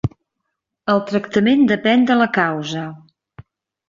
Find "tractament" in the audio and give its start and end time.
1.11-1.61